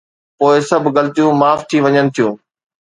[0.37, 2.33] پوءِ سڀ غلطيون معاف ٿي وڃن ٿيون.